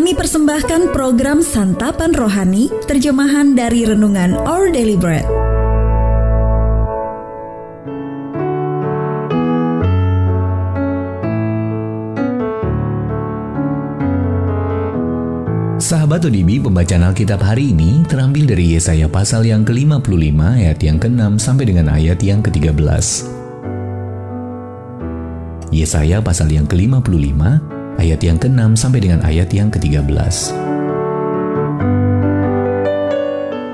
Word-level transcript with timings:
Kami 0.00 0.16
persembahkan 0.16 0.96
program 0.96 1.44
Santapan 1.44 2.16
Rohani, 2.16 2.72
terjemahan 2.88 3.52
dari 3.52 3.84
Renungan 3.84 4.32
Our 4.48 4.72
Daily 4.72 4.96
Bread. 4.96 5.28
Sahabat 15.76 16.24
ODB, 16.24 16.64
pembacaan 16.64 17.04
Alkitab 17.04 17.44
hari 17.44 17.76
ini 17.76 18.00
terambil 18.08 18.48
dari 18.48 18.80
Yesaya 18.80 19.04
pasal 19.04 19.44
yang 19.44 19.68
ke-55 19.68 20.40
ayat 20.40 20.80
yang 20.80 20.96
ke-6 20.96 21.36
sampai 21.36 21.68
dengan 21.68 21.92
ayat 21.92 22.16
yang 22.24 22.40
ke-13. 22.40 22.72
Yesaya 25.76 26.24
pasal 26.24 26.48
yang 26.48 26.64
ke-55 26.64 27.76
ayat 28.00 28.24
yang 28.24 28.40
ke-6 28.40 28.80
sampai 28.80 29.00
dengan 29.04 29.20
ayat 29.20 29.52
yang 29.52 29.68
ke-13. 29.68 30.56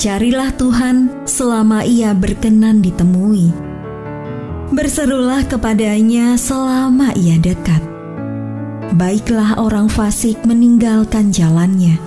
Carilah 0.00 0.48
Tuhan 0.56 1.28
selama 1.28 1.84
ia 1.84 2.16
berkenan 2.16 2.80
ditemui. 2.80 3.52
Berserulah 4.72 5.44
kepadanya 5.44 6.40
selama 6.40 7.12
ia 7.16 7.36
dekat. 7.36 7.84
Baiklah 8.96 9.60
orang 9.60 9.92
fasik 9.92 10.40
meninggalkan 10.44 11.32
jalannya, 11.34 12.00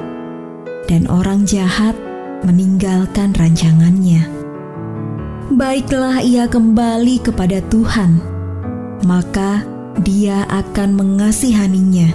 dan 0.89 1.05
orang 1.05 1.45
jahat 1.45 1.93
meninggalkan 2.41 3.31
rancangannya. 3.37 4.25
Baiklah 5.53 6.25
ia 6.25 6.49
kembali 6.49 7.21
kepada 7.21 7.61
Tuhan, 7.69 8.19
maka 9.05 9.72
dia 10.01 10.49
akan 10.49 10.97
mengasihaninya, 10.97 12.09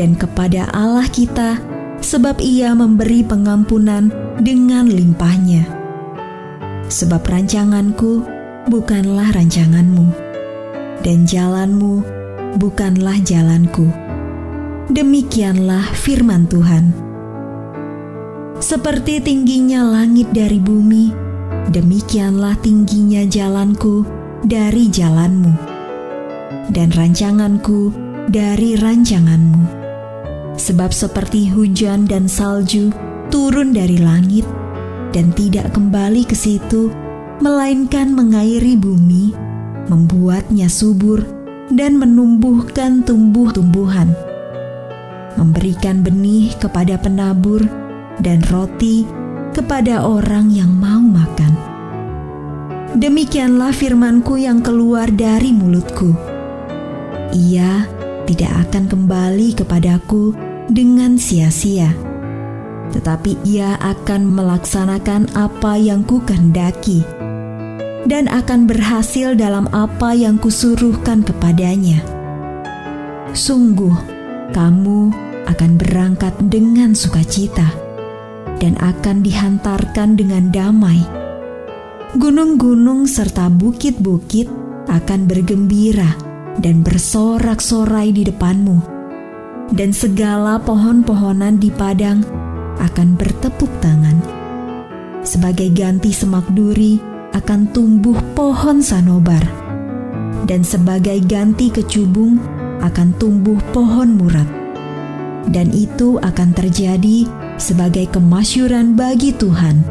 dan 0.00 0.16
kepada 0.16 0.72
Allah 0.72 1.04
kita, 1.12 1.60
sebab 2.00 2.40
Ia 2.40 2.72
memberi 2.72 3.20
pengampunan 3.20 4.08
dengan 4.40 4.88
limpahnya. 4.88 5.68
Sebab 6.88 7.20
rancanganku 7.20 8.24
bukanlah 8.72 9.28
rancanganmu, 9.36 10.06
dan 11.04 11.28
jalanmu 11.28 12.00
bukanlah 12.56 13.20
jalanku. 13.20 13.92
Demikianlah 14.88 15.92
firman 15.92 16.48
Tuhan. 16.48 16.94
Seperti 18.56 19.20
tingginya 19.20 19.84
langit 19.84 20.32
dari 20.32 20.56
bumi, 20.56 21.12
demikianlah 21.68 22.56
tingginya 22.64 23.28
jalanku 23.28 24.08
dari 24.40 24.88
jalanmu 24.88 25.75
dan 26.70 26.90
rancanganku 26.92 27.94
dari 28.30 28.74
rancanganmu. 28.78 29.64
Sebab 30.56 30.90
seperti 30.90 31.52
hujan 31.52 32.08
dan 32.08 32.26
salju 32.26 32.90
turun 33.28 33.76
dari 33.76 34.00
langit 34.00 34.46
dan 35.12 35.30
tidak 35.36 35.72
kembali 35.76 36.24
ke 36.24 36.34
situ, 36.34 36.90
melainkan 37.44 38.16
mengairi 38.16 38.74
bumi, 38.74 39.36
membuatnya 39.86 40.66
subur 40.72 41.22
dan 41.68 42.00
menumbuhkan 42.00 43.04
tumbuh-tumbuhan, 43.04 44.16
memberikan 45.36 46.00
benih 46.00 46.54
kepada 46.56 46.96
penabur 46.96 47.60
dan 48.24 48.40
roti 48.48 49.04
kepada 49.52 50.04
orang 50.04 50.48
yang 50.52 50.72
mau 50.72 51.00
makan. 51.00 51.52
Demikianlah 52.96 53.76
firmanku 53.76 54.40
yang 54.40 54.64
keluar 54.64 55.12
dari 55.12 55.52
mulutku 55.52 56.35
ia 57.34 57.88
tidak 58.26 58.68
akan 58.68 58.90
kembali 58.90 59.54
kepadaku 59.54 60.34
dengan 60.66 61.14
sia-sia, 61.14 61.94
tetapi 62.90 63.38
ia 63.46 63.78
akan 63.78 64.26
melaksanakan 64.26 65.30
apa 65.38 65.78
yang 65.78 66.02
ku 66.02 66.18
kehendaki 66.26 67.06
dan 68.06 68.30
akan 68.30 68.70
berhasil 68.70 69.34
dalam 69.34 69.66
apa 69.74 70.14
yang 70.14 70.38
kusuruhkan 70.38 71.22
kepadanya. 71.26 72.02
Sungguh, 73.34 73.94
kamu 74.54 75.10
akan 75.46 75.70
berangkat 75.78 76.34
dengan 76.46 76.94
sukacita 76.94 77.66
dan 78.58 78.74
akan 78.78 79.22
dihantarkan 79.22 80.18
dengan 80.18 80.50
damai. 80.50 81.02
Gunung-gunung 82.16 83.04
serta 83.04 83.50
bukit-bukit 83.52 84.48
akan 84.86 85.26
bergembira 85.26 86.14
dan 86.60 86.80
bersorak-sorai 86.80 88.12
di 88.12 88.24
depanmu, 88.24 88.80
dan 89.72 89.92
segala 89.92 90.56
pohon-pohonan 90.62 91.60
di 91.60 91.68
padang 91.68 92.24
akan 92.80 93.16
bertepuk 93.16 93.68
tangan. 93.80 94.16
Sebagai 95.26 95.74
ganti 95.74 96.14
semak 96.14 96.46
duri 96.54 97.02
akan 97.34 97.68
tumbuh 97.74 98.16
pohon 98.38 98.78
sanobar, 98.80 99.42
dan 100.46 100.62
sebagai 100.62 101.18
ganti 101.26 101.68
kecubung 101.68 102.38
akan 102.80 103.10
tumbuh 103.18 103.58
pohon 103.74 104.14
murat. 104.14 104.46
Dan 105.46 105.70
itu 105.70 106.18
akan 106.18 106.50
terjadi 106.58 107.26
sebagai 107.54 108.10
kemasyuran 108.10 108.98
bagi 108.98 109.30
Tuhan, 109.30 109.82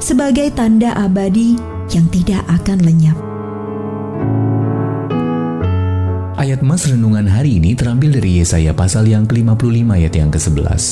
sebagai 0.00 0.48
tanda 0.56 0.96
abadi 0.96 1.60
yang 1.92 2.08
tidak 2.08 2.40
akan 2.48 2.80
lenyap. 2.80 3.29
Ayat 6.40 6.64
Mas 6.64 6.88
Renungan 6.88 7.28
hari 7.28 7.60
ini 7.60 7.76
terambil 7.76 8.16
dari 8.16 8.40
Yesaya 8.40 8.72
pasal 8.72 9.04
yang 9.04 9.28
ke-55 9.28 9.84
ayat 9.92 10.14
yang 10.16 10.32
ke-11. 10.32 10.82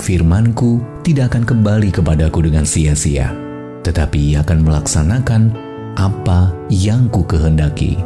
Firmanku 0.00 0.80
tidak 1.04 1.36
akan 1.36 1.44
kembali 1.44 1.92
kepadaku 1.92 2.48
dengan 2.48 2.64
sia-sia, 2.64 3.28
tetapi 3.84 4.40
akan 4.40 4.64
melaksanakan 4.64 5.52
apa 6.00 6.48
yang 6.72 7.12
ku 7.12 7.28
kehendaki. 7.28 8.00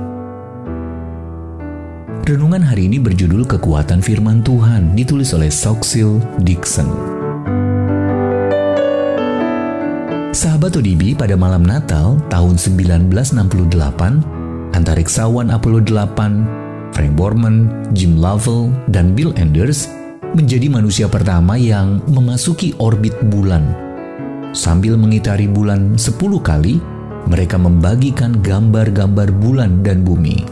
Renungan 2.27 2.67
hari 2.67 2.91
ini 2.91 2.99
berjudul 2.99 3.47
Kekuatan 3.47 4.03
Firman 4.03 4.43
Tuhan, 4.43 4.99
ditulis 4.99 5.31
oleh 5.31 5.55
Soxil 5.55 6.19
Dixon. 6.43 6.91
Sahabat 10.35 10.75
ODB 10.75 11.15
pada 11.15 11.39
malam 11.39 11.63
Natal 11.63 12.19
tahun 12.27 12.59
1968, 12.59 14.36
antariksawan 14.77 15.49
Apollo 15.49 15.89
8, 15.89 16.93
Frank 16.93 17.13
Borman, 17.17 17.89
Jim 17.97 18.21
Lovell, 18.21 18.69
dan 18.93 19.17
Bill 19.17 19.33
Anders 19.41 19.89
menjadi 20.37 20.69
manusia 20.69 21.09
pertama 21.09 21.57
yang 21.57 22.05
memasuki 22.13 22.77
orbit 22.77 23.17
bulan. 23.33 23.73
Sambil 24.53 25.01
mengitari 25.01 25.49
bulan 25.49 25.97
10 25.97 26.13
kali, 26.45 26.77
mereka 27.25 27.57
membagikan 27.57 28.37
gambar-gambar 28.45 29.33
bulan 29.41 29.81
dan 29.81 30.05
bumi. 30.05 30.45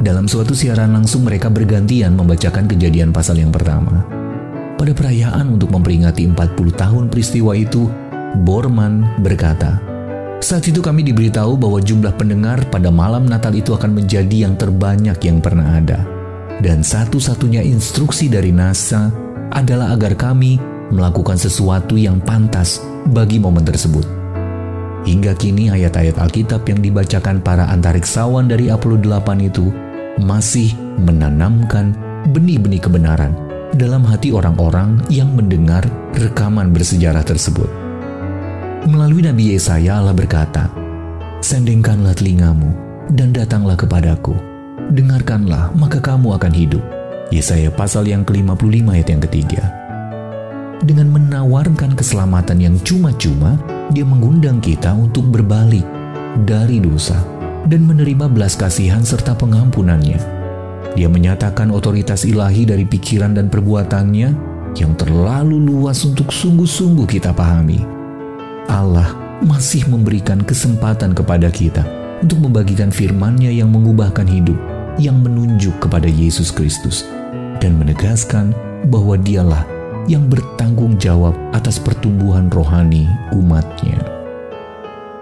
Dalam 0.00 0.24
suatu 0.24 0.56
siaran 0.56 0.96
langsung 0.96 1.26
mereka 1.26 1.52
bergantian 1.52 2.16
membacakan 2.16 2.64
kejadian 2.70 3.12
pasal 3.12 3.36
yang 3.36 3.52
pertama. 3.52 4.06
Pada 4.80 4.96
perayaan 4.96 5.60
untuk 5.60 5.68
memperingati 5.76 6.24
40 6.24 6.72
tahun 6.72 7.04
peristiwa 7.12 7.52
itu, 7.52 7.84
Borman 8.40 9.20
berkata, 9.20 9.89
saat 10.40 10.64
itu 10.64 10.80
kami 10.80 11.04
diberitahu 11.04 11.60
bahwa 11.60 11.78
jumlah 11.84 12.16
pendengar 12.16 12.64
pada 12.72 12.88
malam 12.88 13.28
Natal 13.28 13.52
itu 13.52 13.76
akan 13.76 13.92
menjadi 13.92 14.48
yang 14.48 14.56
terbanyak 14.56 15.20
yang 15.20 15.38
pernah 15.38 15.76
ada. 15.76 16.00
Dan 16.60 16.80
satu-satunya 16.84 17.64
instruksi 17.64 18.28
dari 18.28 18.52
NASA 18.52 19.12
adalah 19.52 19.92
agar 19.96 20.16
kami 20.16 20.56
melakukan 20.92 21.36
sesuatu 21.36 21.96
yang 21.96 22.20
pantas 22.20 22.80
bagi 23.12 23.36
momen 23.36 23.64
tersebut. 23.64 24.04
Hingga 25.04 25.32
kini 25.36 25.72
ayat-ayat 25.72 26.20
Alkitab 26.20 26.68
yang 26.68 26.84
dibacakan 26.84 27.40
para 27.40 27.64
antariksawan 27.72 28.48
dari 28.48 28.68
Apollo 28.68 29.00
8 29.00 29.48
itu 29.48 29.72
masih 30.20 30.76
menanamkan 31.00 31.96
benih-benih 32.36 32.84
kebenaran 32.84 33.32
dalam 33.72 34.04
hati 34.04 34.28
orang-orang 34.32 35.00
yang 35.08 35.32
mendengar 35.32 35.84
rekaman 36.12 36.72
bersejarah 36.72 37.24
tersebut. 37.24 37.89
Melalui 38.88 39.20
Nabi 39.20 39.52
Yesaya 39.52 40.00
Allah 40.00 40.16
berkata, 40.16 40.72
Sendengkanlah 41.44 42.16
telingamu 42.16 42.72
dan 43.12 43.28
datanglah 43.28 43.76
kepadaku. 43.76 44.32
Dengarkanlah, 44.96 45.68
maka 45.76 46.00
kamu 46.00 46.40
akan 46.40 46.48
hidup. 46.56 46.80
Yesaya 47.28 47.68
pasal 47.68 48.08
yang 48.08 48.24
ke-55 48.24 48.80
ayat 48.88 49.08
yang 49.12 49.22
ketiga. 49.28 49.62
Dengan 50.80 51.12
menawarkan 51.12 51.92
keselamatan 51.92 52.56
yang 52.56 52.76
cuma-cuma, 52.80 53.60
dia 53.92 54.00
mengundang 54.08 54.64
kita 54.64 54.96
untuk 54.96 55.28
berbalik 55.28 55.84
dari 56.48 56.80
dosa 56.80 57.20
dan 57.68 57.84
menerima 57.84 58.32
belas 58.32 58.56
kasihan 58.56 59.04
serta 59.04 59.36
pengampunannya. 59.36 60.16
Dia 60.96 61.12
menyatakan 61.12 61.68
otoritas 61.68 62.24
ilahi 62.24 62.64
dari 62.64 62.88
pikiran 62.88 63.36
dan 63.36 63.52
perbuatannya 63.52 64.28
yang 64.72 64.96
terlalu 64.96 65.60
luas 65.60 66.00
untuk 66.08 66.32
sungguh-sungguh 66.32 67.04
kita 67.04 67.36
pahami 67.36 67.99
Allah 68.70 69.18
masih 69.42 69.82
memberikan 69.90 70.46
kesempatan 70.46 71.10
kepada 71.10 71.50
kita 71.50 71.82
untuk 72.22 72.38
membagikan 72.38 72.94
firman-Nya 72.94 73.50
yang 73.50 73.74
mengubahkan 73.74 74.30
hidup, 74.30 74.54
yang 74.94 75.18
menunjuk 75.18 75.74
kepada 75.82 76.06
Yesus 76.06 76.54
Kristus. 76.54 77.02
dan 77.60 77.76
menegaskan 77.76 78.56
bahwa 78.88 79.20
dialah 79.20 79.68
yang 80.08 80.32
bertanggung 80.32 80.96
jawab 80.96 81.36
atas 81.52 81.76
pertumbuhan 81.76 82.48
rohani 82.48 83.04
umatnya. 83.36 84.00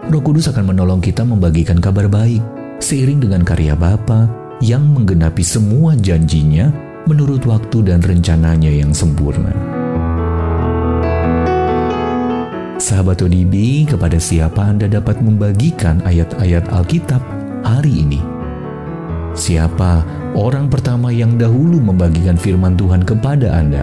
Roh 0.06 0.23
Kudus 0.23 0.47
akan 0.47 0.71
menolong 0.71 1.03
kita 1.03 1.27
membagikan 1.27 1.83
kabar 1.83 2.06
baik 2.06 2.39
seiring 2.79 3.27
dengan 3.27 3.43
karya 3.43 3.75
Bapa 3.75 4.31
yang 4.62 4.87
menggenapi 4.87 5.43
semua 5.43 5.99
janjinya 5.99 6.71
menurut 7.11 7.43
waktu 7.43 7.91
dan 7.91 8.06
rencananya 8.06 8.71
yang 8.71 8.95
sempurna. 8.95 9.50
Sahabat 12.79 13.19
ODB, 13.27 13.85
kepada 13.91 14.23
siapa 14.23 14.63
Anda 14.63 14.87
dapat 14.87 15.19
membagikan 15.19 15.99
ayat-ayat 16.07 16.71
Alkitab 16.71 17.19
hari 17.67 18.07
ini? 18.07 18.23
Siapa 19.35 20.07
orang 20.39 20.71
pertama 20.71 21.11
yang 21.11 21.35
dahulu 21.35 21.83
membagikan 21.83 22.39
firman 22.39 22.79
Tuhan 22.79 23.03
kepada 23.03 23.51
Anda? 23.51 23.83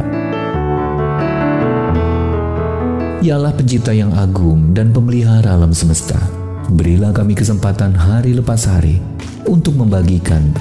Ialah 3.19 3.51
pencipta 3.51 3.91
yang 3.91 4.15
agung 4.15 4.71
dan 4.71 4.95
pemelihara 4.95 5.59
alam 5.59 5.75
semesta. 5.75 6.15
Berilah 6.71 7.11
kami 7.11 7.35
kesempatan 7.35 7.91
hari 7.91 8.31
lepas 8.31 8.63
hari 8.63 9.03
untuk 9.43 9.75
membagikan 9.75 10.55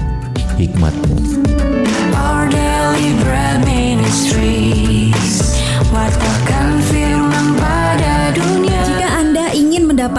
hikmat-Mu. 0.58 1.46
Our 2.18 2.50
daily 2.50 3.14
bread 3.22 3.62
ministries 3.62 5.43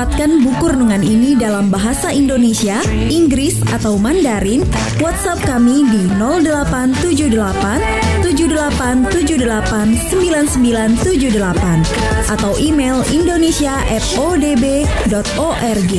mendapatkan 0.06 0.38
buku 0.46 0.70
renungan 0.70 1.02
ini 1.02 1.34
dalam 1.34 1.74
bahasa 1.74 2.14
Indonesia, 2.14 2.78
Inggris, 3.10 3.58
atau 3.74 3.98
Mandarin, 3.98 4.62
WhatsApp 5.02 5.42
kami 5.50 5.82
di 5.90 6.06
0878 6.22 8.22
7878 8.22 10.14
9978 10.14 12.38
atau 12.38 12.54
email 12.62 13.02
indonesia@odb.org 13.10 15.94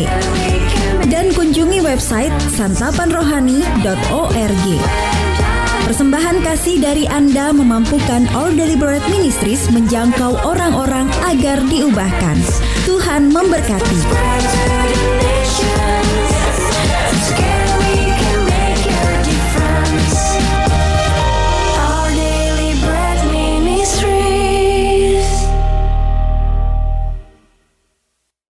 dan 1.11 1.27
kunjungi 1.35 1.83
website 1.83 2.31
santapanrohani.org. 2.55 4.67
Persembahan 5.83 6.47
kasih 6.47 6.79
dari 6.79 7.11
Anda 7.11 7.51
memampukan 7.51 8.31
All 8.39 8.55
Deliberate 8.55 9.03
Ministries 9.11 9.67
menjangkau 9.75 10.47
orang-orang 10.47 11.11
agar 11.27 11.59
diubahkan. 11.67 12.39
Tuhan 12.87 13.35
memberkati. 13.35 13.99